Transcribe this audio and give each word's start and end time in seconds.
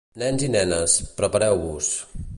Nens 0.21 0.45
i 0.47 0.49
nenes, 0.55 0.95
prepareu-vos. 1.21 1.93